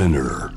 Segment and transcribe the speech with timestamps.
[0.00, 0.50] Spinner.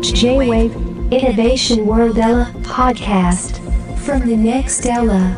[0.00, 0.76] J-Wave
[1.10, 3.58] Innovation World Ella podcast
[3.98, 5.36] from the next Ella.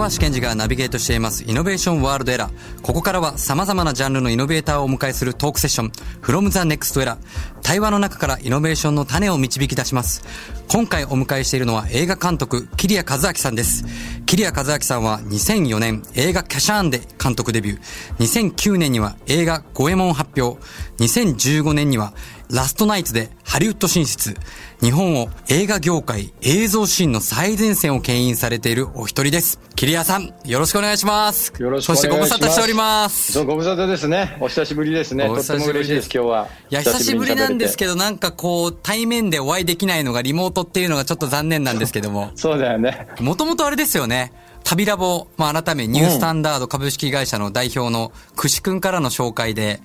[0.00, 2.80] 小橋健二がナビゲートしていますイノベーションワールドエラー。
[2.80, 5.90] ここからは様々なジャンルのイノベーターをお迎えするトークセッション
[6.22, 7.18] From the Next Era。
[7.62, 10.24] 対話の中からイノベーションの種を導き出します。
[10.68, 13.84] 今回お迎えしているのは映画監督、桐谷和明さんです。
[14.24, 18.54] 桐谷和明さんは2004年映画キャシャーンで監督デビュー。
[18.54, 20.58] 2009年には映画五右衛門発表。
[20.96, 22.14] 2015年には
[22.50, 24.34] ラストナイツでハリウッド進出。
[24.82, 29.60] 日本を映画業界、映像シーンの最前線を牽引されているお一人です。
[29.76, 31.52] 桐谷さん、よろしくお願いします。
[31.58, 33.32] よろしくお願いしますそしてご無沙汰しております。
[33.32, 34.36] そうご無沙汰ですね。
[34.40, 35.28] お久しぶりですね。
[35.28, 36.48] おとっても久しぶり嬉しいです、今日は。
[36.70, 37.92] いや、久しぶりなんですけど。
[37.92, 42.32] ど、なんかこう、対面でお会いできないのがリモートっていうのがちょっと残念なんですけども。
[42.34, 43.06] そうだよね。
[43.20, 44.32] もともとあれですよね。
[44.64, 49.80] 旅ラボ、まあ、改めニュースタンダード株式会社の代表のくしくんからの紹介で、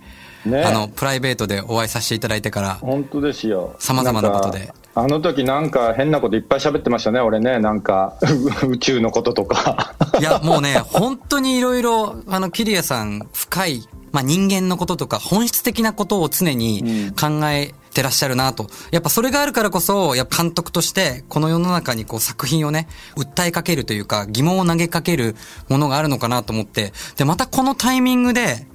[0.45, 3.75] ねあの、プライベートでお会いさせていただいてから、本当ですよ。
[3.79, 4.71] 様々なことで。
[4.97, 7.59] あの時なんか変なこといっぱい喋ってましたね、俺ね。
[7.59, 8.17] なんか、
[8.65, 9.93] 宇宙のこととか。
[10.19, 18.69] いや、もうね、本当にいろいろ、あの、キリアさん、深い、まあ、人間のこととか、本質的なことを常に考えてらっしゃるなと。
[18.91, 25.35] やっぱそれがあるからこそ、やっぱ監督として、この世の中にこう作品をね、訴えかけるというか、疑問を投げかける
[25.67, 28.65] ものがあるのかなと思って、で、またこのタイミングで、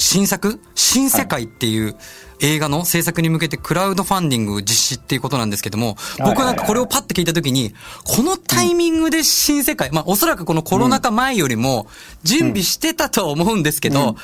[0.00, 0.58] 新作？
[0.74, 1.94] 新世界っていう
[2.40, 11.86] 映画の制作に向けてクラウドファンディング実施っていうことなんですけども、僕なんかこれをパッて聞いたときに、このタイミングで新世界、まあおそらくこのコロナ禍前よりも
[12.22, 14.16] 準備してたとは思うんですけど、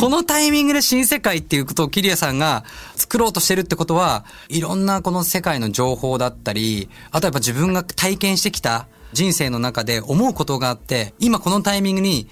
[0.00, 2.64] このタイミングで新世界っていうことをキリアさんが
[2.96, 12.28] 作ろうとしてるってことは、いろんなこの世界の情報だったり、あとやっぱ自分が体験してきた人生の中で思うことがあって、今このタイミングに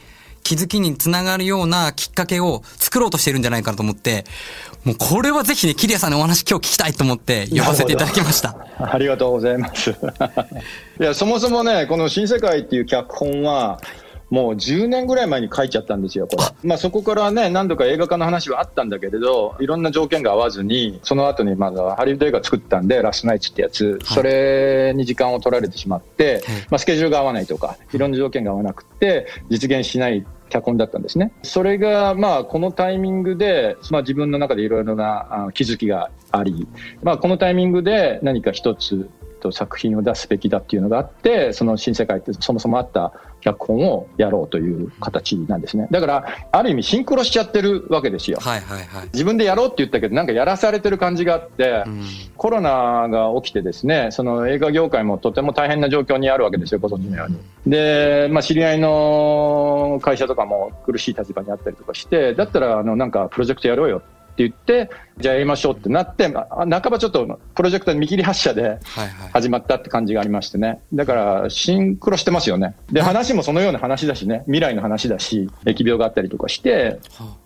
[0.47, 4.25] 気づきにつながるようなきっかけを作ろうとしてるんじゃないかなと思って、
[4.85, 8.57] もうこれはぜひね、キリアさんのお話今日聞きたいと思って呼ばせていただきました。
[8.79, 9.91] ありがとうございます。
[11.01, 13.81] いや、そもそもね、この新世界っていう脚本は、
[14.31, 16.45] もう10年ぐらい前に書いちゃったんですよ、これ。
[16.69, 31.33] まあそこからね、何度か映画化の話はあったんだけれど、いろんな条件が合わずに、その後にまだハリウッド映画作ったんで、ラストナイツってやつ、それに時間を取られてしまって、まあスケジュールが合わないとか、いろんな条件が合わなくて、実現しない脚本だったんですね。
[31.43, 36.67] それが、まあ、このタイミングで、まあ、自分の中でいろいろな気づきがあり、
[37.03, 39.09] まあ、このタイミングで何か一つ
[39.41, 43.13] と作品を出すべきだっていうのがあって、その新世界ってそもそもあった
[43.47, 45.87] 脚本をやろうという形なんですね。
[45.93, 48.39] だから、ある意味シンクロしちゃってるわけですよ。
[48.41, 49.09] はいはいはい。
[49.13, 51.85] 自分でやろうって言ったけど、なんかやらされてる感じがあって、
[52.37, 57.39] コロナが起きてですね、その映画業界もとても大変な状況にあるわけですよ、ご存知のように。
[57.71, 68.79] で、まあ、知り合いの会社とかも苦しい立場にあったりとかして、だったら、あの、なんかプロジェクトやろうよって言って、じゃあやりましょうってなって、まあ半ばちょっとプロジェクトの見切り発車で。
[69.33, 70.81] 始まったって感じがありましてね。
[70.93, 72.75] だから、シンクロしてますよね。
[72.91, 76.99] で、話もそのような話だしね、未来の話だし、疫病があったりとかして、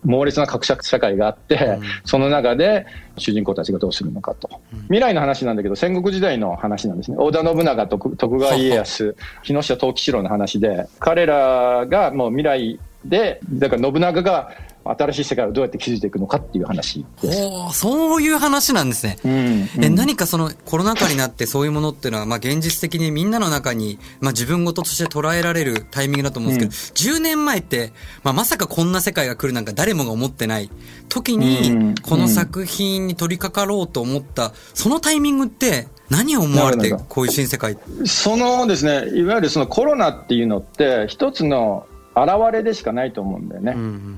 [0.03, 2.85] 猛烈な格差社会があって、その中で
[3.17, 4.49] 主人公たちがどうするのかと。
[4.83, 7.17] 未来の話なんだけど、戦国時代の話なんですね。
[7.19, 14.51] 織田信長と徳川家康、木下藤吉郎の話で、彼らがもう未来で、だから信長が
[14.83, 17.05] 新しい世界をどうやって築いていくのかっていう話。
[17.23, 19.17] おーそういう話なんですね。
[19.23, 27.93] うんえ、何かそのコロナ禍になってそういうものっていうのは、まあ現実的にみんなの中に、まあ自分事として捉えられるタイミングだと思うんですけど、10年前って、
[28.23, 30.69] まあまさかこんな世界が来るなんか誰もが思ってない。
[31.09, 37.77] 時うんに、この作品に取り掛かろうと思った、そのタイミングって何を思われてこういう新世界。
[38.05, 41.85] そのですね、いわゆるそのコロナっていうのって、一つの
[42.15, 43.75] 現れでしかないと思うんだよね。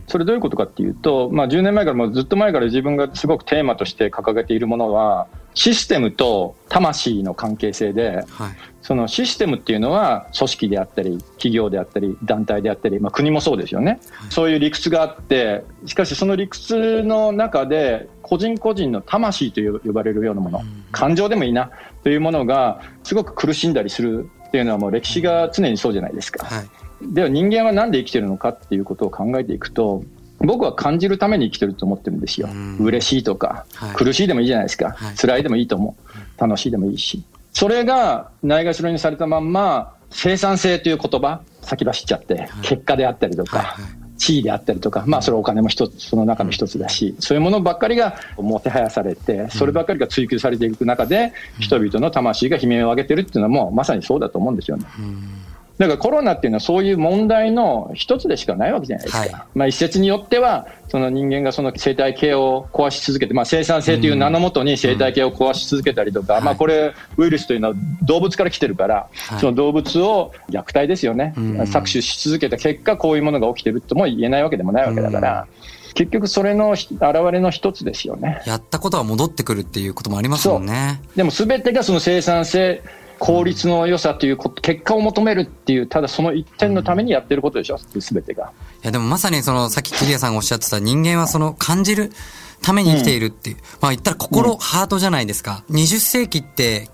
[0.07, 8.51] それどういうことかっていうと、まあ、10年前からもうずっと前から自分がすごくテーマとして掲げているものは、システムと魂の関係性で、はい。
[8.81, 13.99] そのシステムっていうのは組織であったり、企業であったり、団体であったり、まあ、国もそうですよね。
[14.29, 20.61] そういう理屈があって、しかしその理屈の中で、個人個人の魂と呼ばれるようなもの、
[20.91, 21.71] 感情でもいいな、
[22.03, 26.45] というものが、すごく苦しんだりするっていうのはもう歴史が常にそうじゃないですか。
[26.45, 26.65] はい。
[27.11, 30.03] では人間は何で生きてるのかっていうことを考えていくと、
[30.39, 32.49] 僕は感じるために生きてると思ってるんですよ。
[32.79, 33.95] 嬉しいとか、はい。
[33.95, 35.15] 苦しいでもいいじゃないですか、はい。
[35.15, 35.95] 辛いでもいいと思
[36.37, 36.41] う。
[36.41, 37.23] 楽しいでもいいし。
[37.53, 44.03] それがないがしろにされたまんま、生産性という言葉、先走っちゃって、結果であったりとか、はいはい。
[44.17, 54.85] 地位であったりとか、まあそれはお金も一つ、その中の一つだし、そういうものばっかりがもてはやされて、そればっかりが追求されていく中で、人々の魂が悲鳴を上げてるっていうのはもうまさにそうだと思うんですよね。
[55.77, 59.19] だからコロナっていうのはそういう問題の一つでしかないわけじゃないですか。
[59.21, 67.73] はいまあ一説によっては、その人間がその生態系を壊し続けて、まあ生産性という名のもとに生態系を壊し続けたりとか、うんまあこれ、ウイルスというのは
[68.03, 75.47] 動物から来てるから、はいその動物を虐待ですよね、うん搾取し続けた結果、こういうものが起きてるとも言えないわけでもないわけだから、
[75.93, 78.41] 結局それのひ現れの一つですよね。
[78.45, 81.01] やったことは戻ってくるっていうこともありますもんね。
[81.15, 82.81] でも全てがその生産性、
[83.23, 88.51] 効率の良さということ、結果を求めるっていう、ただその一点のためにやってることでしょ、全てが。
[88.83, 92.11] いやでもまさにその、さっき桐谷さんがおっしゃってた人間はその感じる
[92.61, 93.57] ために生きているっていう。
[93.79, 95.63] まあ言ったら心、ハートじゃないですか。
[95.69, 96.89] 20世紀って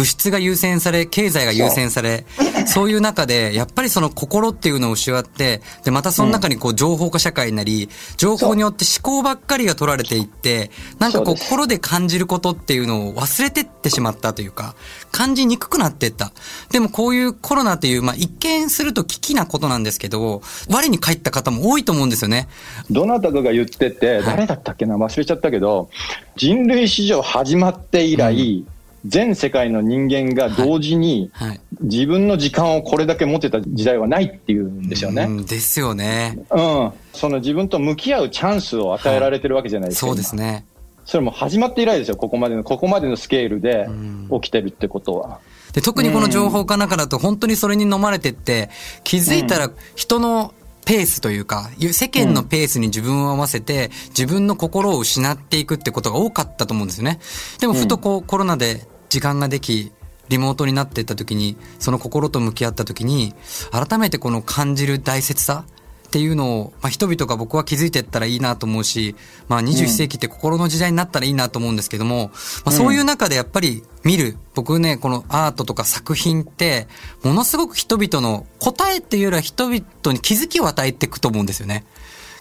[0.00, 2.24] 物質が優先され、経済が優先され、
[2.66, 14.74] そういう中で、やっぱりその心っていうのを失って、で、またその中にこう情報化社会になり、情報によって思考ばっかりが取られていって、なんかこう心で感じることっていうのを忘れてってしまったというか、
[15.12, 16.32] 感じにくくなっていった。
[16.70, 22.48] でもこういうコロナという、まあ一見すると危機なことなんですけど、我に返った方も多いと思うんですよね。
[22.90, 25.90] どなたかが言ってて、誰だったっけな、忘れちゃったけど、
[26.36, 28.64] 人類史上始まって以来、
[29.06, 31.60] 全世界の人間が同時にはい。
[31.80, 35.24] 自分の時間をこれだけ持てた時代はないっていうんですよね。
[35.24, 36.38] うんですよね。
[36.50, 36.92] うん。
[37.14, 40.06] その自分と向き合うチャンスを与えられてるわけじゃないですか。
[40.08, 40.64] そうですね。
[41.06, 43.88] それも始まって以来ですよ、ここまでの、ここまでのスケールで
[44.30, 45.40] 起きてるってことは。
[45.72, 48.70] で、特にこの情報化中だと本当にそれに飲まれてって、
[49.02, 50.54] 気づいたら人の
[50.84, 57.20] ペースというか、世間のペースに自分を合わせて、自分の心を失っていくってことが多かったと思うんですよね。
[57.60, 59.92] でもふとこうコロナで時間ができ、
[60.28, 63.34] リモートになっていった時に、その心と向き合った時に、
[63.70, 65.64] 改めてこの感じる大切さ
[66.10, 69.14] っていうのを、まあ、人々が僕は気づいていったらいいなと思うし、
[69.46, 72.32] まあ、21世紀って心の時代になったらいいなと思うんですけども、
[72.64, 76.88] まあ、そういう中でやっぱり見る、僕ね、このアートとか作品って、
[77.22, 81.84] ものすごく人々の答えっていうよりは人々に気づきを与えていくと思うんですよね。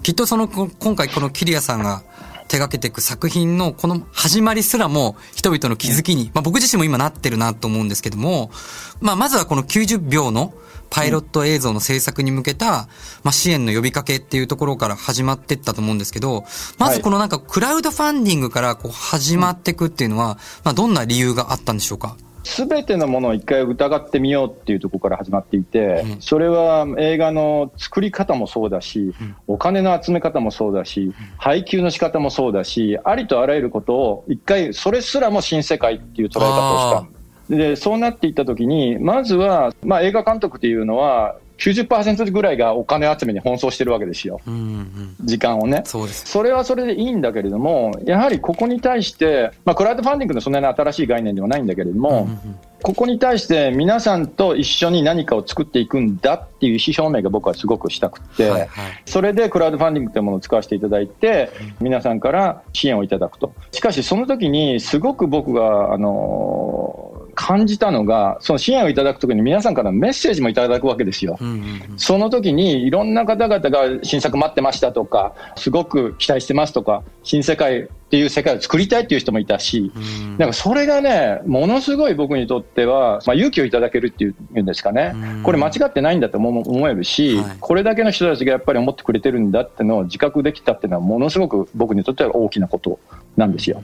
[0.02, 2.02] きっとその、こ今回このキリアさんが
[2.48, 8.50] 手掛けていく作品のこの始まりすらも人々の気づきに、まあ僕自身も今なってるなと思うんですけども、
[9.00, 10.54] まあまずはこの90秒の
[10.90, 12.88] パイロット映像の制作に向けた、
[13.24, 16.46] まあ支援の呼びかけっていうところから始まっていったと思うんですけど、
[16.78, 22.16] まずこのなんかクラウドファンディングからこう始まっていくっていうのは、まあどんな理由があったんでしょうか？
[22.46, 26.22] すべてのものを一回疑ってみようっていうところから始まっていて、うん。
[26.22, 29.14] それは映画の作り方もそうだし、
[29.46, 37.19] お金の集め方もそうだし、配給の仕方もそうだし、ありとあらゆることを一回、それすらも新世界っていう捉え方をした。
[37.50, 44.40] で、そうなっていったときに、まずは、まあ映画監督っていうのは、90%ぐらいがお金集めに奔走してるわけですよ。
[44.48, 45.16] うんうん。
[45.26, 45.82] 時間をね。
[45.86, 46.26] そうです。
[46.26, 52.30] それはそれでいいんだけれども、やはりここに対して、まあ、クラウドファンディングのそんなに新しい概念ではないんだけれども、
[52.82, 58.70] ここに対して皆さんと一緒に何かを作っていくんだっていう意思表明が僕はすごくしたくて、はいはい
[59.06, 61.50] それでクラウドファンディングというものを使わせていただいて、
[61.82, 63.54] 皆さんから支援をいただくと。
[63.72, 71.38] しかしその時にすごく僕が、あのー感じたのが、その支援をいただく時に皆さんからメッセージもいただくわけですよ。
[71.40, 71.54] うんうん
[71.92, 71.98] うん。
[71.98, 93.00] その時にいろんな方々が新作待ってましたとか、すごく期待してますとか、新世界っていう世界を作りたいっていう人もいたし、うんなんかそれがね、ものすごい僕にとっては、まあ、勇気をいただけるっていうんですかねうん、これ間違ってないんだと思思えるし、はいこれだけの人たちがやっぱり思ってくれてるんだってのを自覚できたっていうのは、ものすごく僕にとっては大きなこと
[93.38, 93.82] なんですよ。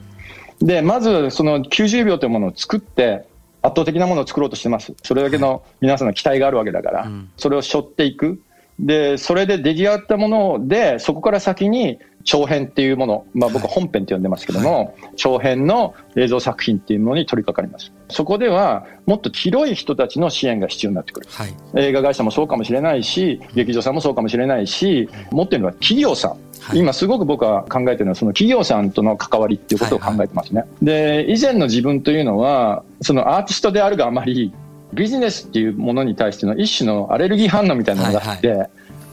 [0.60, 3.24] で、まずその90秒というものを作って、
[3.66, 4.94] 圧倒的なものを作ろうとしてます。
[5.02, 8.40] それだけの皆さんの期待があるわけだから、うんそれを背負っていく。
[8.78, 17.92] で、それで出来上がったもので、そこから先に長編っていうもの、まあ僕は本編って呼んでますけども、長編の映像作品っていうものに取り掛かります。
[18.08, 21.28] そこでは、もっと広い人たちの支援が必要になってくる。
[21.30, 21.54] はい。
[21.76, 26.30] 映画会社もそうかもしれないし、劇場さんもそうかもしれないし、もっと言うのは企業さん。
[26.32, 26.40] はい
[26.74, 30.64] 今すごく僕は考えてるのは、その企業さんとの関わりっていうことを考えてますね。
[30.82, 34.52] で、以前の自分というのは、そのアーティストであるがあまり、
[34.92, 38.68] ビジネスっていうものに対しての一種のアレルギー反応みたいなのがあって、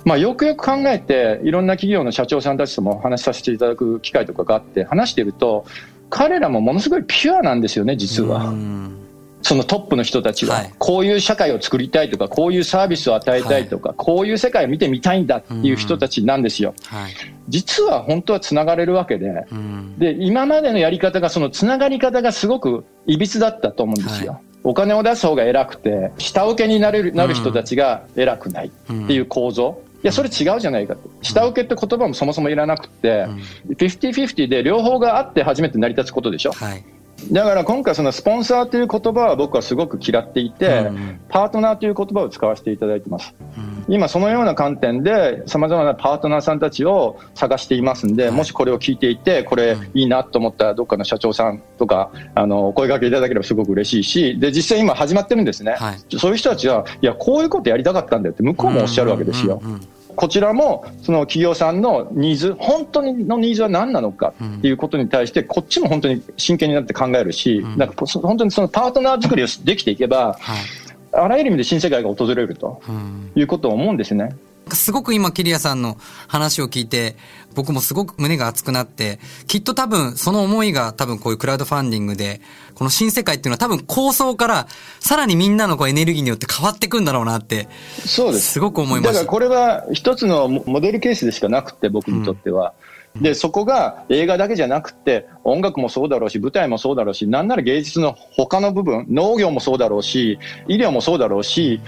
[0.06, 5.66] まあよくよく考えて、いろんな企業の社長さんたちとも話しさせていただく機会とかがあって、話していると、
[6.10, 8.46] 彼らもものすごいピュアなんですよね、実は。
[8.46, 9.00] うん
[9.44, 16.74] そのトップの人たちは、はいこういう社会を作りたいとか、こういうサービスを与えたいとか、こういう世界を見てみたいんだっていう人たちなんですよ。
[16.86, 17.12] はい。
[17.50, 20.00] 実は本当はつながれるわけで、うん。
[20.00, 24.40] で、今までのやり方が、そのつながり方がすごくいびつだったと思うんですよ。
[24.64, 28.72] はお金を出す方が偉くて、下請けになれるなる人たちが偉くないっ
[29.08, 29.82] ていう構造。
[30.04, 31.10] いや、それ違うじゃないかと。
[31.22, 33.26] 下請けって言葉もそもそもいらなくて、
[33.70, 36.52] 50-50で両方があって初めて成り立つことでしょ。
[36.52, 36.84] はい。
[37.32, 43.34] だから今回そのスポンサーという言葉は僕はすごく嫌っていて、うんパートナーという言葉を使わせていただいてます。
[43.58, 55.74] うん今そのような観点で様々なパートナーさんたちを探していますんで、はいもしこれを聞いていて、これうんいいなと思ったらどっかの社長さんとか、あの、お声掛けいただければすごく嬉しいし、で、実際今始まってるんですね。
[55.74, 59.60] はいそういう人たちは、いや、こういうことやりたかったんだよって向こうもおっしゃるわけですよ。
[59.64, 70.84] うんうんうんこちらもその企業さんのニーズ、本当のニーズは何なのかっていうことに対して、こっちも本当に真剣になって考えるし、うんなんかそ本当にそのパートナー作りをできていけば、はい。
[71.16, 74.36] あらゆる意味で新世界が訪れるとうんいうことを思うんですね。
[74.72, 77.16] すごく今、キリアさんの話を聞いて、
[77.54, 82.42] 僕もすごく胸が熱くなって、きっと多分その思いが多分こういうクラウドファンディングで、
[82.76, 84.68] この新世界っていうのは多分構想から、
[85.00, 87.68] さらにみんなのこうエネルギーによって変わっていくんだろうなって、
[88.06, 88.54] そうです。
[88.54, 89.14] すごく思いました。
[89.14, 92.74] だからこれは一つのモデルケースでしかなくて、僕にとっては。
[93.22, 101.80] で、そこが映画だけじゃなくて、音楽もそうだろうし、舞台もそうだろうし、なんなら芸術の他の部分、農業もそうだろうし、医療もそうだろうし、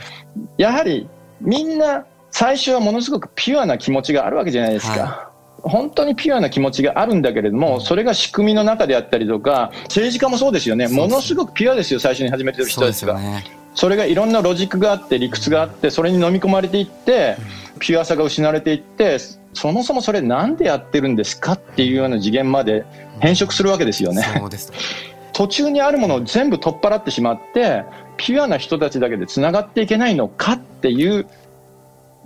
[0.57, 1.07] やはり
[1.41, 2.05] みんな
[2.37, 4.99] 最初はものすごくピュアな気持ちがあるわけじゃないですか。
[4.99, 10.89] は本当にピュアな気持ちがあるんだけれども、それが仕組みの中であったりとか、政治家もそうですよね。
[10.89, 13.17] ものすごくピュアですよ、最初に始めてる人たちが。
[13.73, 17.37] それがいろんなロジックがあって理屈があってそれに飲み込まれていって
[17.79, 19.17] ピュアさが失われていって
[19.53, 22.85] そもそもそれなんでやってるんですかっていうような次元まで
[23.21, 24.23] 変色するわけですよね。
[25.31, 27.85] 途中にあるものを全部取っ払ってしまって
[28.17, 31.27] ピュアな人たちだけでつながっていけないのかっていう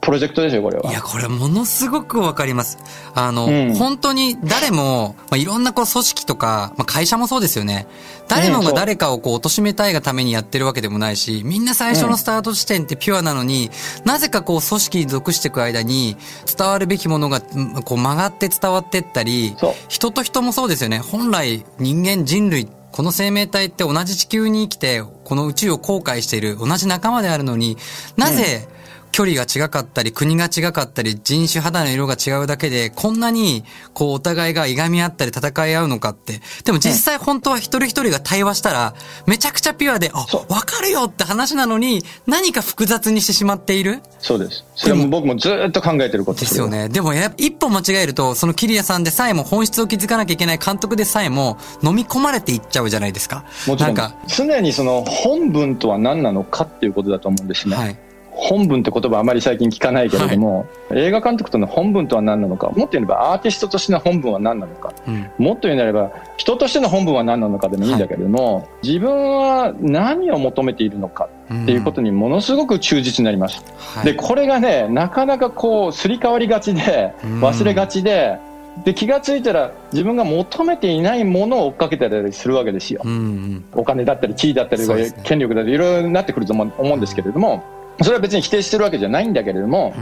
[0.10, 2.80] プロジェクトですよこれはいや、これものすごくわかります。
[3.14, 7.86] あの、うん本当に誰も、まあ、いろんなこう組織とか、まあ、会社もそうですよね。
[8.28, 13.70] 誰もが誰かをこう貶めたいがためにやってるわけでもないし、みんな最初のスタート地点ってピュアなのに、
[14.04, 16.18] なぜかこう組織に属していく間に
[16.58, 19.56] 伝わるべきものがうんこう曲がって伝わってったり
[19.90, 20.98] 人と人もそうですよね。
[20.98, 27.78] 本来人間人類この生命体って同じ地球に生きて、この宇宙を航海している同じ仲間であるのに、
[28.18, 28.68] なぜ、
[29.12, 33.64] 距離が違かったり、国が違かったり、人種肌の色が違うだけで、こんなに、
[33.94, 36.42] こう、お互いがいがみ合ったり戦い合うのかって。
[36.64, 38.94] でも実際本当は一人一人が対話したら、
[39.26, 44.02] めちゃくちゃピュアで、あそ、わかるよって話なのに、何か複雑にしてしまっている。
[44.20, 44.64] そうです。
[44.76, 46.70] それも僕もずっと考えてることですよ。
[46.70, 46.88] ね。
[46.88, 53.44] でもやっぱ一歩間違えると、そのキリアさんでさえも本質を気づかなきゃいけない監督でさえも飲み込まれていっちゃうじゃないですか。
[53.68, 57.98] もちろんなんか、常にその本文とは何なのかっていうことだと思うんですね、はい。
[58.42, 65.30] 本文って言葉あまり最近聞かないけれども、映画監督との本文とは何なのかもっと言えばアーティストとしての本文は何なのかうん。
[65.38, 74.06] もっと言うなれば人としての本文は何なのかでもいいんだけれども、自分は何を求めているのかっていうことにものすごく忠実になります、はい。
[74.06, 77.42] でこれがねなかなかこうすり替わりがちでうん。
[77.42, 78.40] 忘れがちで、
[78.86, 83.66] で気がついたら自分が求めていないものを追っかけたりするわけですよ、うんうん。
[83.74, 84.84] お金だったり地位だったり
[85.24, 87.64] 権力だったりいろいろなってくると思う思うんですけれども
[88.02, 89.94] それは別に否定してるわけじゃないんだけれども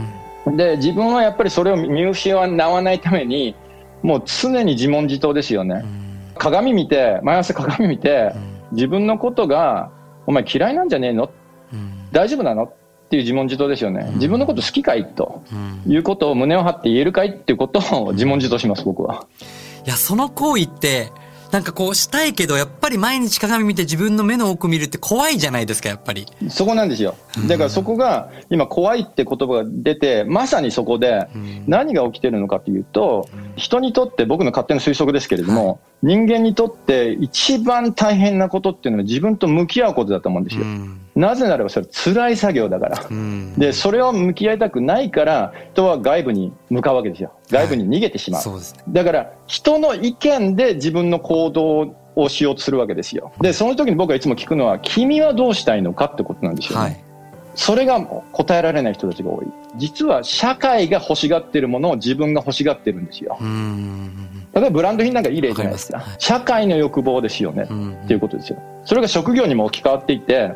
[0.46, 3.54] で自分はやっぱりそれを見失わないために
[4.02, 5.84] もう常に自問自答ですよね。
[6.36, 8.32] 鏡見て毎朝鏡見て
[8.72, 9.90] 自分のことが
[10.26, 11.30] お前嫌いなんじゃねえの？
[11.72, 11.92] うん。
[12.12, 12.64] 大丈夫なの？
[12.64, 12.72] っ
[13.10, 14.10] ていう自問自答ですよね。
[14.14, 15.42] 自分のこと好きかいと
[15.86, 15.92] うん。
[15.92, 19.26] いうことを胸を張って言えるかいっていうことを自問自答します僕は。
[19.84, 21.10] いや、その行為って、
[21.50, 26.26] なんかこうしたいけど、やっぱり毎日鏡見て自分の目の奥見るって怖いじゃないですか、やっぱり。
[26.48, 27.16] そこなんですよ。
[27.46, 31.64] だからそこが今怖いって言葉が出てまさにそこでうん。
[31.66, 41.00] 何が起きてるのかというと人にとって僕の勝手な推測ですけれども、人間にとって一番大変なことっていうのは自分と向き合うことだと思うんですよ、うん。
[41.18, 43.54] なぜならばそれ辛い作業だから、うん。
[43.54, 48.84] でそれを向き合いたくないから人は外部に向かうわけですよ外部に逃げてしまう、そうですね。
[48.88, 57.04] だから人の意見で自分の行動をしようとするわけですよでその時に僕はいつも聞くのは君はどうしたいのかってことなんですよね、はい。
[57.58, 59.46] それが答えられない人たちが多い。
[59.74, 63.36] 実は社会が欲しがってるものを自分が欲しがってるんですよ。
[63.40, 64.46] うん。
[64.54, 66.04] 例えばブランド品なんかいい例じゃないですか。
[66.18, 67.94] 社会の欲望ですよね、うん。
[68.04, 68.62] っていうことですよ。
[68.84, 70.52] それが職業にも置き換わっていて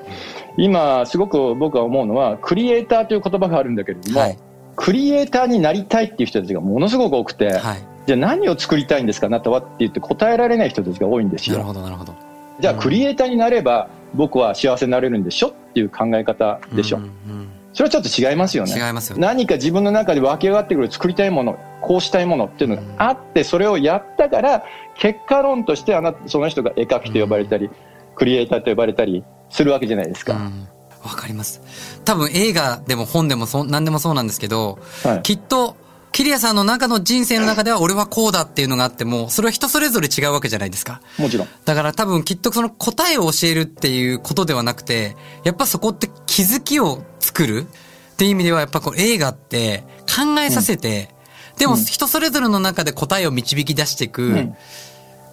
[0.57, 4.39] 今すごく僕は思うのはクリエイターという言葉があるんだけれども、はい。
[4.77, 7.85] クリエイターになりたいっていう人たちがものすごく多くて、はい。
[8.07, 11.57] じゃあ何を作りたいんですかあなたはって言って答えられない人たちが多いんですよ。
[11.57, 12.15] なるほど、なるほど。
[12.61, 18.75] じゃあクリエイターになれば僕は幸せになれるんでしょっていう考え方でしょ、うんうんそれはちょっと違いますよね。
[18.75, 19.23] 違いますよね。
[19.23, 24.65] 何か自分の中で湧き上がってくる作りたいものこうしたいものっていうのがあってそれをやったから
[24.95, 27.71] 結果論としてあなその人が絵描きと呼ばれたり、
[28.15, 30.69] クリエイターと呼ばれたりするわけじゃないですか、うん。
[31.03, 31.63] わかります。
[32.05, 35.23] 多分映画でも本でもそう、何でもそうなんですけど、はい。
[35.23, 35.77] きっと、
[36.13, 41.01] キキリアさんの中の人生の中では俺はこうだっていうのがあっても、それは人それぞれ違うわけじゃないですか。
[41.19, 41.49] もちろん。
[41.65, 51.09] だから多分きっとその答えを教えるっていうことではなくて、やっぱそこって気づきを作るっていう意味ではやっぱこう映画って考えさせて、
[51.55, 54.55] うん、でも人それぞれの中で答えを導き出していく。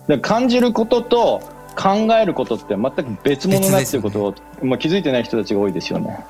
[0.08, 1.42] うん、感じることと
[1.76, 6.26] 考えることって全く別物だっていうことを、ね、まあ、気づいてない人たちが多いですよね。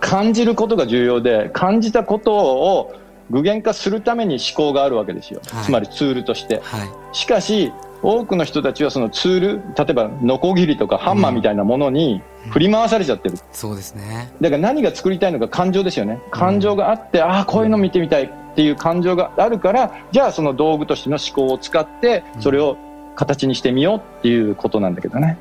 [0.00, 2.94] 感じることが重要で、感じたことを
[3.30, 14.32] 具現化するために思考があるわけですよ、はい、つまりツールとして、はい、しかし多くの人たちはそのツール例えばノコギリとかハンマーみたいなものに振り回されちゃってる、うん、そうですね。
[14.40, 16.20] だから何が作りたいのか感情ですよね。
[16.32, 22.76] 感情があって、うん、ああこういうの見てみたいっていう感情があるからじゃあその道具としての思考を使ってそれを
[23.14, 25.38] 形にしてみようっていうことなんだけどね、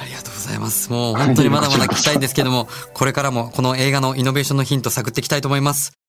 [0.00, 0.90] ありがとうございます。
[0.90, 6.01] もう本当にまだまだ聞きたいんですけども、これからもこの映画のイノベーションのヒント探っていきたいと思います。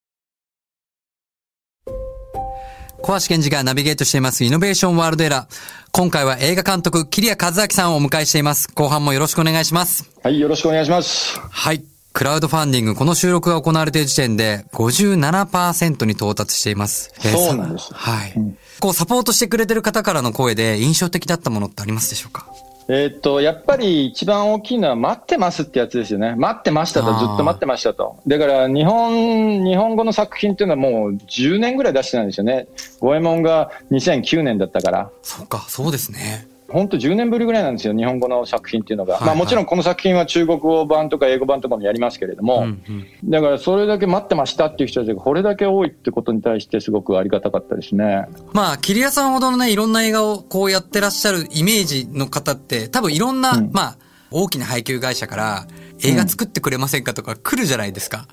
[3.05, 5.55] 小橋健二がナビゲートしていますイノベーションワールドエラー。
[5.91, 8.69] 今回は映画監督、桐谷和明さんをお迎えしています。
[8.73, 10.09] 後半もよろしくお願いします。
[10.23, 11.37] はい、よろしくお願いします。
[11.37, 11.83] はい。
[12.13, 17.11] クラウドファンディング、この収録が行われている時点で57%に到達しています。
[17.19, 17.93] そうなんです。
[17.93, 18.57] はい、うん。
[18.79, 22.45] こう、サポートしてくれてる方からの声で印象的だったものってありますでしょうか？
[22.87, 26.35] えー、っと、やっぱり一番大きいのは待ってますってやつですよね。
[26.35, 28.17] 待ってましたと、ずっと待ってましたと。
[28.27, 32.67] だから日本、日本語の作品っていうのはもう10年ぐらい出してないんですよね。
[32.99, 35.09] 五右衛門が2009年だったから。
[35.21, 36.47] そうか、そうですね。
[36.69, 39.15] 本当10年ぶりぐらいなんですよ、日本語の作品っていうのが。
[39.15, 42.83] はいはい、まあもちろんこの作品は中国語版とか英語版とかもやりますけれども、うん
[43.23, 48.25] うん、だからそれだけ待ってましたっていう人たちがこれだけ多いってことに対してすごくありがたかったですね。
[48.53, 53.97] まあ、桐谷さんほどのね、いろんな映画をこうやってらっしゃるイメージの方って、多分いろんな、うん、まあ、
[54.31, 55.67] 大きな配給会社から
[56.03, 58.27] 映画作ってくれませんかとか来るじゃないですか。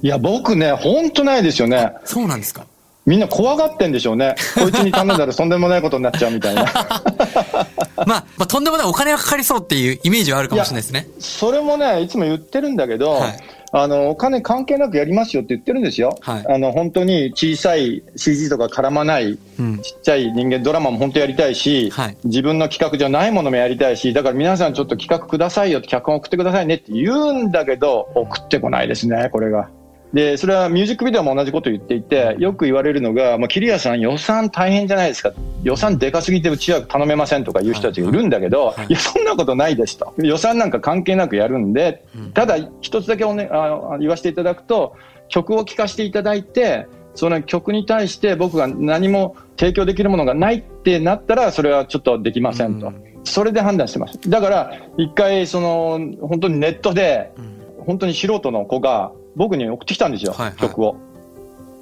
[0.00, 1.92] うん、いや、僕ね、本当ないですよね。
[2.04, 2.66] そうなんですか。
[3.06, 4.34] みんな怖がってんでしょうね。
[4.54, 6.64] こいつに頼んだらとんでもないことになっちゃうみたいな。
[8.06, 11.08] まあ、まあ、とんでもないお金がかかりそうっていうイメージはあるかもしれないですね。
[11.18, 13.38] それもね、いつも言ってるんだけど、はい、
[13.72, 16.18] あの、お金関係なくやりますよって言ってるんですよ。
[16.20, 29.68] はい、あの、本当に小さい CG とか絡まない、うん、ちっちゃい人間ドラマも本当やりたいし、はい、自分の企画じゃないものもやりたいし、だから皆さんちょっと企画くださいよって脚本送ってくださいねって言うんだけど、送ってこないですね、これが。
[30.12, 35.32] で、それはミュージックビデオも同じことを言っていて、よく言われるのが、まあ、キリアさん予算大変じゃないですか。
[35.62, 40.12] 予算でかすぎてうちは頼めませんとか言う人たちがいるんだけど、はい、いや、そんなことないですと。
[40.18, 44.96] 予算なんか関係なくやるんで、ただ一つだけお、ね、あ言わせていただくと、
[45.28, 52.92] 曲を聴かせていただいて、その曲に対して僕が何も提供できるものがないってなったら、それはちょっとできませんと。
[53.24, 54.18] それで判断してます。
[54.28, 57.30] だから、一回、その、本当にネットで、
[57.78, 60.96] 本当に素人の子が、僕に送ってきたんですよ、はいはい、曲を。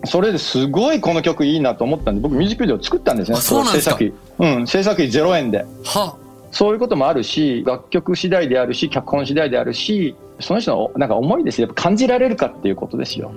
[0.04, 3.36] それですごいこの曲いいなと思ったんで、僕ミュージックビデオ作ったんですね。
[3.38, 4.12] そう制作費。
[4.38, 5.64] うん、制作費0円で。
[5.84, 6.16] は
[6.50, 11.66] そういうこともあるし、楽曲次第であるし、脚本次第であるし、その人のなんか思いですよ。
[11.66, 13.32] やっぱ感じられるかっていうことですよ。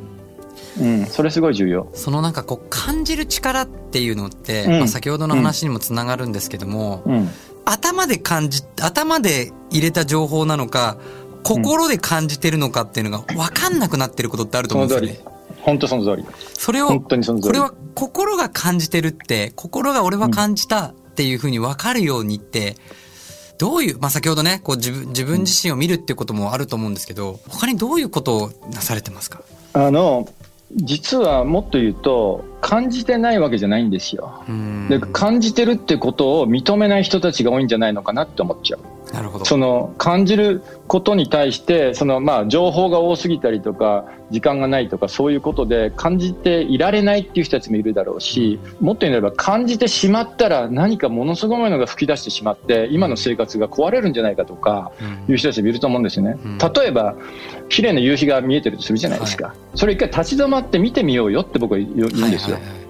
[0.80, 1.88] うん、それすごい重要。
[1.94, 7.30] そのなんかこう感じる力っていうのって、うん、まあ、先ほどの話にもつながるんですけども、うん、
[7.66, 10.98] 頭で感じ、頭で入れた情報なのか、
[11.44, 15.20] 心で感じてるのかっていうのが分かんなくなってることってあると思うんですよね。
[15.62, 16.26] 本当その通り。
[16.54, 17.54] それを、本当にその通り。
[17.54, 22.78] これは心が感じてるって、心が俺は感じたっていうふうに分かるようにって、
[23.58, 29.44] どういう、まあ、先ほどね、こう自分、自分自身を見るっていうこともあると思うんですけど、他にどういうことをなされてますか？
[29.74, 30.28] あの、
[30.74, 34.44] 実はもっと言うと、感じてないわけじゃないんですよ。
[34.90, 38.80] で感じてるってことを認めない人たちが多いんじゃないのかなって思っちゃう。
[39.14, 39.46] なるほど。
[39.46, 54.92] その感じることに対してそのまあ情報が多すぎたりとか時間がないとかそういうことで感じていられないっていう人たちもいるだろうしもっと言えば感じてしまったら何かものすごいのが吹き出してしまって今の生活が壊れるんじゃないかとか
[55.28, 56.38] いう人たちもいると思うんですよね。
[56.76, 57.16] 例えば
[57.70, 61.98] 綺麗な夕日が見えてるとするじゃないですか、はい、それ一回立ち止まって見てみようよって僕は言うん
[62.32, 62.56] ですよ。
[62.56, 62.82] はいはいはい、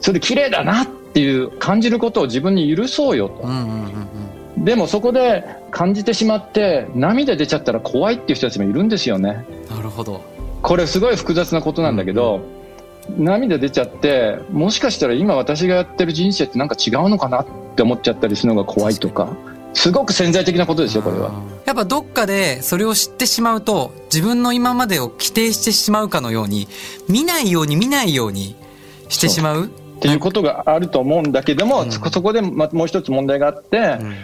[0.00, 3.42] それで綺麗だなっていう感じることを自分に許そうよと。
[3.42, 4.13] うんうんうん
[4.58, 9.44] でもそこで感じてしまって涙出ちゃったら怖いっていう人たちもいるんですよね。
[9.68, 10.22] なるほど。
[10.62, 12.40] これすごい複雑なことなんだけど、
[13.08, 19.36] うん、涙出ちゃってもしかしたら今私がやってる人生ってなんか違うのかなって思っちゃったりするのが怖いとか
[19.74, 21.32] すごく潜在的なことですよこれは。
[21.66, 26.68] やっぱどっかでそれを知ってしまうと自分の今までを規定してしまうかのように
[27.08, 28.56] 見ないように見ないように
[29.08, 29.66] してしまう。
[29.66, 29.68] っ
[30.00, 34.14] ていうことがあると思うんだけども、うん、そこでもう一つ問題があって、うん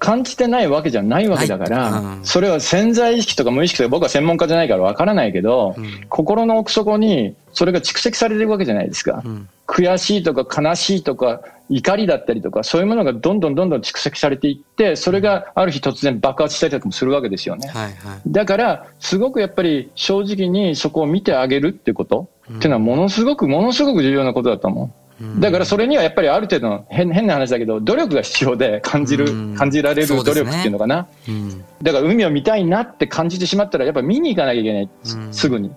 [0.00, 9.22] 感じてないわけじゃないわけだから、それは潜在意識とか無意識とか僕は専門家じゃないからわからないけど、うん心の奥底にそれが蓄積されていくわけじゃないですか。
[9.24, 17.68] うん悔しいとか悲しいとか怒りだったりとかそういうものがどんどんどんどん蓄積されていってそれがある日突然爆発したりとかもするわけですよね。
[17.68, 18.20] はいはい。
[18.26, 24.99] だからすごくやっぱり正直にそこを見てあげるってことっていうのはものすごくものすごく重要なことだと思う。
[25.38, 29.54] だからそれにはやっぱりある程度の変変な話だけど努力が必要で感じるうん。
[29.54, 31.08] 感じられる努力っていうのかな。
[31.28, 31.64] うん。
[31.82, 35.34] だから海を見たいなって感じてしまったらやっぱ見に行かなきゃいけない、うん。
[35.34, 35.72] すぐに。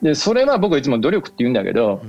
[0.00, 2.02] でそれは僕はいつも努力って言うんだけど、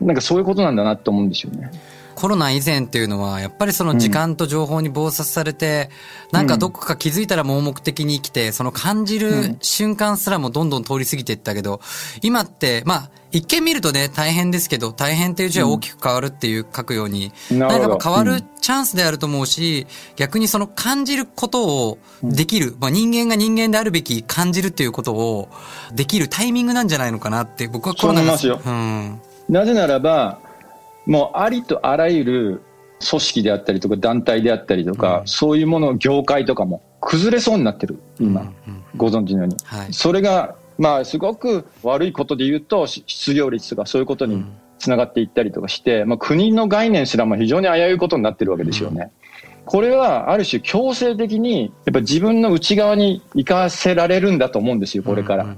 [0.00, 1.70] なんかそういうことなんだなと思うんですよね。
[2.16, 5.90] コロナ以前っていうのは、やっぱりその時間と情報に暴殺されて、
[6.32, 11.80] なんかどこか気づいたら盲目的に生きて、その感じる瞬間すらもどんどん通り過ぎていったけど、
[12.22, 17.88] 今って、まあ、一見見るとね、大変ですけど、大変っていう字は大きく変わるっていう書くように、なるほど。
[17.90, 25.50] なんか変わるチャンスであると思うし、逆にその感じることをできる、まあ人間が人間であるべき感じるっていうことを
[25.92, 29.20] できるタイミングなんじゃないのかなって僕はコロナがそう思いますうん。
[29.50, 30.38] なぜならば、
[31.06, 32.62] もうありとあらゆる
[33.08, 39.56] 組織であったりとか団体であったりとか、そういうもの、業界とかも崩れそうになってる、今、うんうんご存知のように。
[39.64, 39.92] はい。
[39.92, 44.44] それが、まあ、すごく悪いことで言うと、し失業率とかそういうことに
[44.78, 49.10] つながっていったりとかして、まあ、国の概念すらも非常に危ういことになってるわけですよね。
[49.66, 55.56] これはある種強制的にやっぱ自分の内側に生かせられるんだと思うんですよ、これから。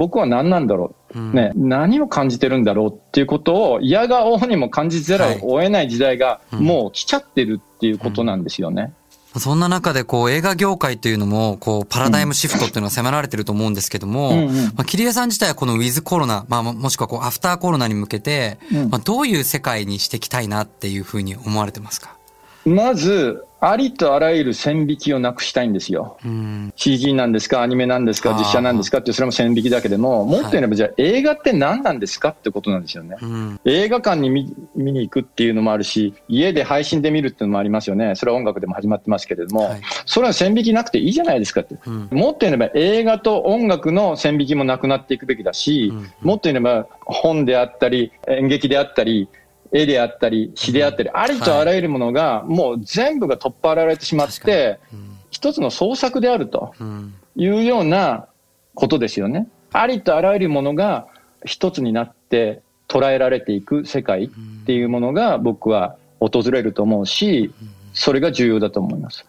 [0.00, 1.32] うんうん僕は何なんだろう、うん。
[1.34, 6.60] ね、何を感じてるんだろうっていうことを嫌が王にも感じざるを得ない時代がうん。
[6.60, 8.94] もう来ちゃってるっていうことなんですよね。
[9.36, 14.54] そんな中で、こう、映画業界っていうのも、こう、パラダイムシフトっていうのが迫られてると思うんですけども、うんうん。
[14.54, 18.90] まあ、桐江さん自体はこのウィズコロナ、まあ、ももしくはこう、アフターコロナに向けて、うん。
[18.90, 22.16] まあ、どういう世界にしていきたいなっていうふうに思われてますか？
[22.64, 26.16] まず、ありとあらゆる線引きをなくしたいんですよ。
[26.24, 26.72] うん。
[26.76, 33.16] CG なんですか、アニメなんですか、実写なんですかって、それも線引きだけでも、もっと言えば、じゃあ映画って何なんですかってことなんですよね。
[33.20, 33.60] うん。
[33.66, 38.14] 映画館に見見に行くっていうのもあるし、家で配信で見るっていうのもありますよね。
[38.14, 41.76] それは音楽でも始まってますけれども、はいそれは線引きなくていいじゃないですかって。
[41.86, 49.28] うんもっと言えば映画と音楽の線引きもなくなっていくべきだし、うんもっと言えば本であったり、演劇であったり、
[49.72, 57.14] 絵であったり、詩であったり、ありとあらゆるものがもう全部が取っ払われてしまって、うん一つの創作であるとうん。
[57.36, 58.26] いうような
[58.74, 59.48] ことですよね。
[59.72, 61.06] ありとあらゆるものが
[61.44, 64.28] 一つになって捉えられていく世界っ
[64.66, 67.52] ていうものが僕は訪れると思うし、
[67.94, 69.24] それが重要だと思います。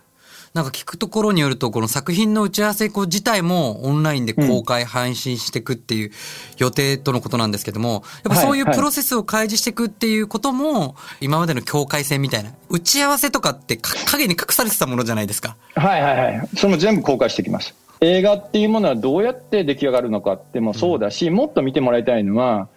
[0.54, 6.12] なんか聞くところによると、この作品の打ち合わせこう自体もオンラインで公開配信していくっていう
[6.58, 15.56] 予定とのことなんですけども、やっぱそういうプロセスを開示していくっていうことも、今までの境界線みたいな、打ち合わせとかってか影に隠されてたものじゃないですか。
[15.76, 16.50] はいはいはい。
[16.58, 17.74] それも全部公開してきます。
[18.02, 22.68] 映画っていうものはどうやって出来上がるのかってもそうだし、もっと見てもらいたいのは、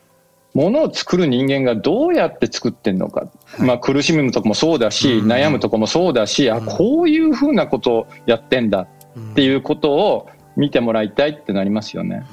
[0.55, 3.29] ものを作る人間がどうやって作ってんのか。
[3.59, 8.87] まあ苦しむとこもそうだし、うん悩むとこもそうだし、あ、こういうふうなことをやってんだ
[9.33, 12.25] っていうことを見てもらいたいってなりますよね。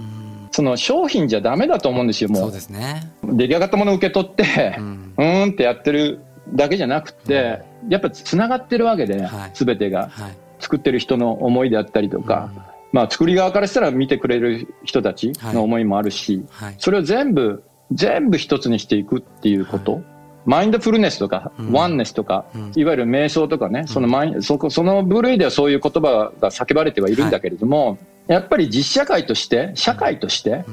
[0.52, 2.38] その商品じゃダメだと思うんですよ、も。
[2.38, 3.12] そううですね。
[3.24, 6.20] 出来上がったものを受け取って、ううんーんってやってる
[6.54, 10.10] だけじゃなくて、やっぱつながってるわけではい、すべてが。
[10.10, 10.38] はい。
[10.62, 12.52] 作ってる人の思いであったりとか、
[12.92, 16.76] まあ作り側からしたら見てくれる人たちの思いもあるし、はい。
[16.78, 20.02] それを全部、全部一つにしていくっていうこと？
[20.46, 21.72] マインドフルネスとか、うん。
[21.72, 22.72] ワンネスとか、うん。
[22.76, 30.66] いわゆる瞑想とかね、そのマインそこ、その部類ではそういう言葉が叫ばれてはいるんだけれども、やっぱり実社会として、社会として、ん。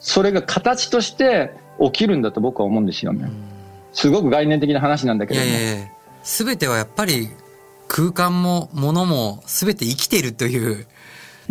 [0.00, 3.30] それが形として起きるんだと僕は思うんですよね。
[3.92, 5.48] すごく概念的な話なんだけいども。
[5.48, 5.86] やいやいや、
[6.24, 7.28] すべてはやっぱり
[7.86, 10.86] 空間も物もすべて生きているという、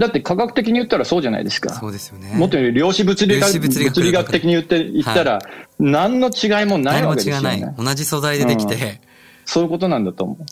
[0.02, 1.74] だって科学的に言ったらそうじゃないですか。
[1.76, 2.34] そうですよね。
[2.36, 5.40] もっと量子物理学物理学的に言って言ったら、
[5.80, 7.62] 何の違いもない何もわけですよ違いない。
[7.62, 7.76] ね。
[7.78, 9.12] 同じ素材でできて、うん
[9.46, 10.46] そういうことなんだと思う。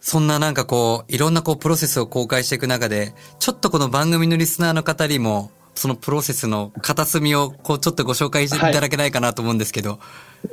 [0.00, 9.98] そんななんかこう、いろんなこうプロセスを公開していく中で、ちょっとこの番組のリスナーの方にも、そのプロセスの片隅をこうちょっとご紹介していただけないかなと思うんですけど。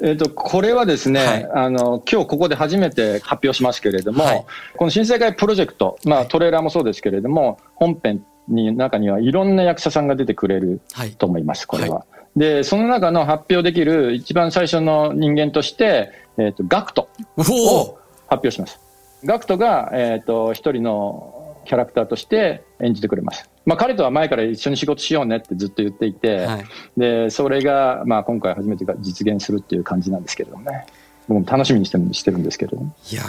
[0.01, 4.45] えっ、と、これはですね、はいあの、今日ここで初めて発表しますけれども、はい
[4.77, 11.11] この新世界プロジェクト、まあトレーラーもそうですけれども、本編に中にはいろんな役者さんが出てくれるはい。
[11.11, 12.05] と思います、これは。
[12.35, 17.09] で、その中の発表できる一番最初の人間として、えっ、と、ガクト。
[17.37, 18.79] おをお発表します。
[19.23, 23.49] ガクトが、えっ、と、一人のキャラクターとして演じてくれます。
[23.65, 26.65] まあ、彼とは前から一緒に仕事しようねってずっと言っていて、はい。
[26.97, 30.85] で、それが、まあ、今回初めて実現するっていう感じなんですけれどもね。
[31.27, 32.95] 僕も楽しみにしてるしてるんですけれども。
[33.11, 33.23] いや、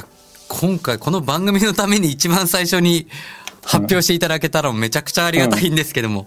[0.48, 3.06] 今回この番組のために一番最初に
[3.62, 6.26] 発表していただけたらめちゃくちゃありがたいんですけども、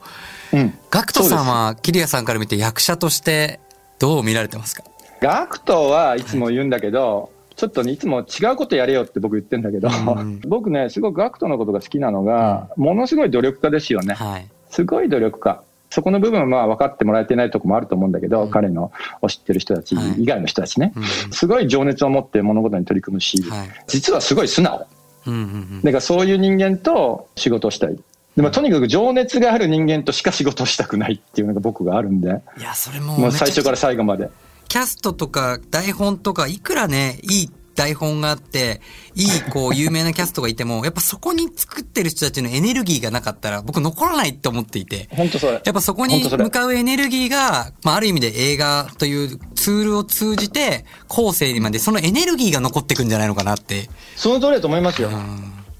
[0.53, 0.77] うん。
[0.89, 3.59] ガクトさんは、キリアさんから見て役者として
[3.99, 4.83] どう見られてますか？
[5.21, 14.13] ガクトはいつも言うんだけど、ちょっとね、いつも違うことやれよって僕言ってんだけど、うん 僕ね、すごくガクトのことが好きなのが、ものすごい努力家ですよね。
[14.13, 14.47] はい。
[14.69, 15.61] すごい努力家。
[15.89, 23.69] そこの部分はまあ分かってもらえてないとこもあると思うんだけど、彼のを知ってる人たちはい以外の人たちね、うんすごい情熱を持って物事に取り組むし、はい。
[23.87, 24.85] 実はすごい素直。
[25.25, 25.81] うんうんうん。
[25.81, 27.97] だからそういう人間と仕事をしたい。
[28.35, 34.29] でもとにかく情熱がある人間としか仕事をしたくないっていうのが僕があるんで、いや、それももう最初から最後まで。
[34.67, 38.81] キャストとか台本とか、いくらね、いい台本があって、
[39.15, 45.07] いい、こう、有名なキャストがいても、やっぱそこに作ってる人たちのエネルギーがなかったら、僕残らないって思っていて。
[45.11, 45.53] 本当それ。
[45.53, 53.89] やっぱそこに向かうエネルギーが、まあ、ある意味で映画というツールを通じて、後世にまでそのエネルギーが残ってくんじゃないのかなって。
[54.15, 55.09] その通りだと思いますよ。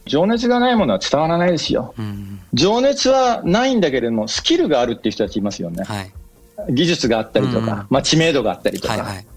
[0.06, 1.94] 情熱がないものは伝わらないですよ。
[1.98, 2.40] うん。
[2.54, 5.84] 情熱はないんだけれども、スキルがあるっていう人たちいますよね。
[5.84, 6.12] はい。
[6.70, 8.94] 技術があったりとか、うんまあ知名度があったりとか。
[8.94, 9.28] はいはい。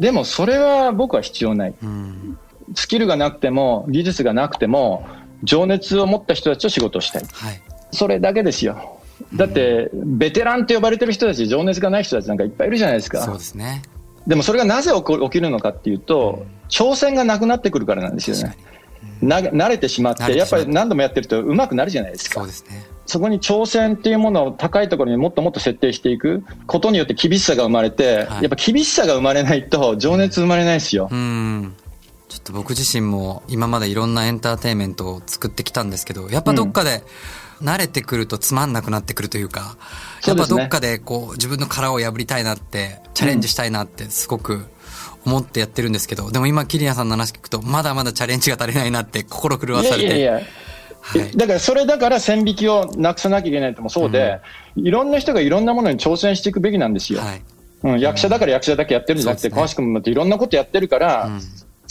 [0.00, 1.74] でもそれは僕は必要ない。
[1.82, 2.38] うん。
[2.74, 5.06] スキルがなくても、技術がなくても、
[5.42, 7.24] 情熱を持った人たちと仕事をしたい。
[7.30, 7.60] はい。
[7.92, 9.00] それだけですよ。
[9.34, 13.32] だって、ベテランって呼ばれてる人たち、情熱がない人たちなんかいっぱいいるじゃないですそうか。
[13.32, 13.82] ですね。
[14.26, 18.56] でもそれがなぜ起きるのかっていうと、挑戦がなくなってくるからなんですよね。
[19.20, 22.46] な慣れてしまって、やっぱり何度もやってると上手くなるじゃないですかそう。
[22.46, 22.84] ですね。
[23.06, 31.08] そこに挑戦っていうものを高いところにもっともっと設定していくことによって厳しさが生まれて、はいやっぱ厳しさが生まれないと情熱生まれないですよ。
[31.10, 31.74] うん。
[32.28, 37.02] ちょっと僕自身も今までいろんなエンターテインメントを作ってきたんですけど、やっぱどっかで
[37.62, 39.76] 慣れてくるとつまんなくなってくるというか、
[40.26, 44.64] やっぱどっかでこう自分の殻を破りたいなって、チャレンジしたいなってすごく
[45.24, 50.08] 思ってやってるんですけど、でも今キリアさんの話聞くと、まだまだチャレンジが足りないなって心震わいされて。
[50.08, 50.46] やいやいや、
[51.04, 51.36] はい。
[51.36, 54.40] だからそれだから線引きをなくさなきゃいけないともそうで、
[54.76, 57.20] いろんな人がいろんなものに挑戦していくべきなんですよ。
[57.20, 57.42] はい。
[57.82, 61.40] うん、役者だから役者だけやってるんじゃなくて、そうですね小橋君もいろんなことやってるから、うん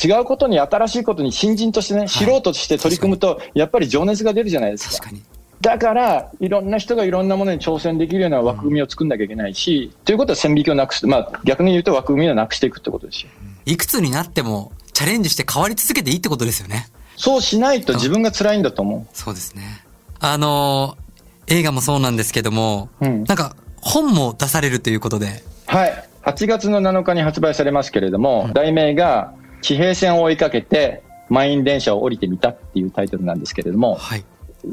[0.03, 4.95] 違うことに新しいことに新人としてね、素人として取り組むと、やっぱり情熱が出るじゃないですか。
[4.95, 5.23] 確かに。
[5.61, 13.29] だから、いろんな人がいろんなものに挑戦できるような枠組みを作んなきゃいけないし、ということは線引きをなくす、まあ逆に言うと枠組みをなくしていくってことですよ。
[13.65, 16.87] いくつになってもチャレンジして変わり続けていいってことですよね。
[17.15, 19.83] そうしないと自分が辛いんだと思そうですね。
[20.19, 21.03] あのー
[21.47, 25.29] 映画もそうなんですけども、うんなんか本も出されるということで、う。
[25.67, 26.05] はい。
[26.23, 34.23] 8月の7日に発売されますけれども、題名が、地平線を追いかけて、満員電車を降りてみたっていうタイトルなんですけれども、はい。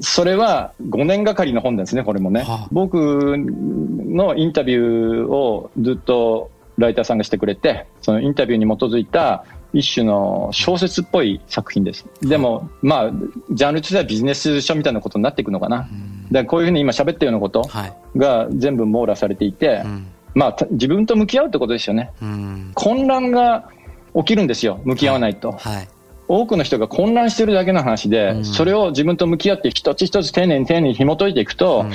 [0.00, 2.42] それは5年がかりの本ですね、これもね。
[2.42, 12.06] はあ僕のインタビューをずっとライターさんがしてくれて、そのインタビューに基づいた一種の小説っぽい作品です。
[12.22, 13.10] でも、まあ、
[13.52, 15.88] ジャンルとしてはビジネス書みたいなことになっていくのかな。
[16.32, 17.92] だこういうふうに今喋ったようなことはい。
[18.16, 20.06] が全部網羅されていてう、ん。
[20.34, 22.10] まあ、た自分と向き合うってことですよね。
[22.20, 22.72] うん。
[22.74, 23.68] 混乱が
[24.16, 25.52] 起きるんですよ、向き合わないと。
[25.52, 25.88] はい。
[26.28, 31.92] 多くの人が混乱してるだけの話で、うんそれを自分と向き合って一つ一つ丁寧に丁寧に紐解いていくと、うん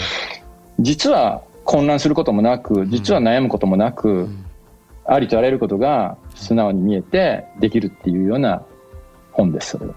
[0.80, 4.46] 実は混乱することもなく、実は悩むこともなく、ん
[5.06, 8.64] ありとあらゆることが素直に見えてできるっていうような
[9.32, 9.94] 本です、それは。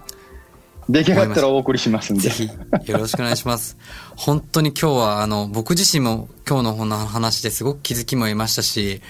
[0.89, 2.29] 出来上がったらお送りしますんでぜ。
[2.31, 3.77] ひ、よろしくお願いします。
[4.17, 9.01] 本当に今日は、あの、僕自身も今日の本の話ですごく気づきも得ましたし、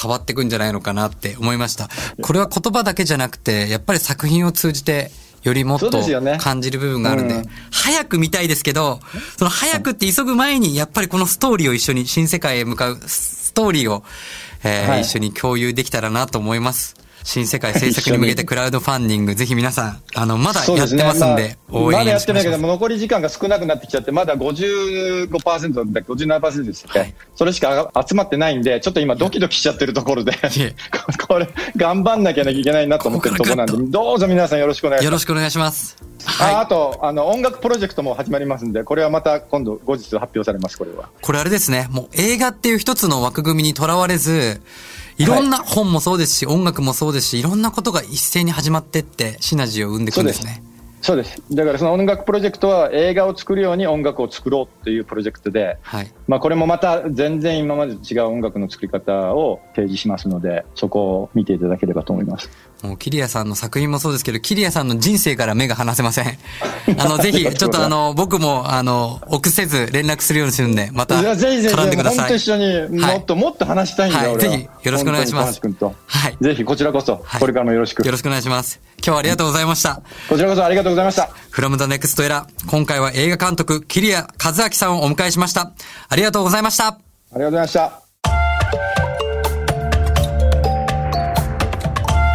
[0.00, 1.88] 変わっていくんじゃないのかなって思いました。
[2.20, 5.12] これは言葉だけじゃなくて、やっぱり作品を通じて、
[5.44, 5.90] よりもっと
[6.38, 9.00] 感じる部分があるんで、うん早く見たいですけど、
[9.38, 14.02] その早くって急ぐ前に、やっぱりこのストーリーを一緒に、新世界へ向かうストーリーを、
[14.64, 16.94] えーはい一緒に共有できたらなと思います。
[17.28, 27.14] 新世界制作に向けてクラウドファンディング、ぜひ皆さん、あの、まだやってますんで、まあ応援まだやってないけど、残り時間が少なくなってきちゃって、まだ55%だっけ、57%ですっけ、はい。
[27.34, 30.32] それしか集まってないんで、ちょっと今、ドキドキしちゃってるところで、
[31.28, 35.04] これ、頑張んなきゃいけないなと思ってるところなんでどうぞ皆さんよろしくお願いします。
[35.04, 35.98] よろしくお願いします。
[36.24, 36.54] あはい。
[36.54, 41.10] あとあの、音楽プロジェクトも始まりますんで、これはまた今度、後日発表されます、これは。
[41.20, 44.62] これあれですね、もう映画っていう一つの枠組みにとらわれず、
[45.18, 50.62] いろんな本もそうですし、音楽もそうですし、いろんなことが一斉に始まってって、シナジーを生んでいくんですね。
[51.02, 51.42] そうです。
[51.50, 56.12] だからその音楽プロジェクトは映画を作るように音楽を作ろうっていうプロジェクトで、はい。
[56.28, 62.50] まあ、これもまた全然今までと違う音楽の作り方を提示しますので、そこを見ていただければと思います。
[62.82, 66.38] もう、キリアさんの作品もそうですけど、キリアさんの人生から目が離せません。
[66.98, 72.18] あの、ぜひ、ちょっとあの、僕も、あの、臆せず連絡するようにするんで、また、いやぜひぜひ、絡んでください。
[72.18, 75.60] 本当一緒にもっともっと話したいんだははいぜひよろしくお願いします。
[76.06, 78.04] はいぜひ、こちらこそ、はいこれからもよろしく。
[78.04, 78.80] よろしくお願いします。
[78.98, 80.02] 今日はありがとうございました。
[80.28, 81.30] こちらこそありがとうございました。
[81.52, 82.46] from the next era。
[82.66, 85.72] 今回は映画監督、キリア和明さんをお迎えしました。
[86.08, 86.88] ありがとうございました。
[86.88, 86.98] あ
[87.34, 88.02] りがとうございました。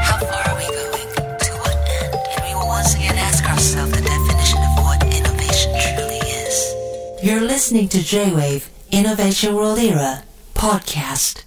[0.04, 1.10] How far are we going?
[1.40, 2.14] To what end?
[2.36, 6.74] And we will once again ask ourselves the definition of what innovation truly is.
[7.24, 11.44] You're listening to J-Wave Innovation World Era podcast.